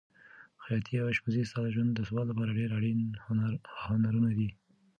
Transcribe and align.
خیاطي 0.63 0.93
او 1.01 1.07
اشپزي 1.13 1.41
ستا 1.49 1.59
د 1.63 1.67
ژوند 1.75 1.91
د 1.93 1.99
ثبات 2.07 2.25
لپاره 2.29 2.57
ډېر 2.59 2.69
اړین 2.77 2.99
هنرونه 3.91 4.29
دي. 4.37 4.49